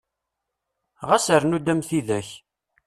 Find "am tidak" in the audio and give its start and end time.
1.71-2.29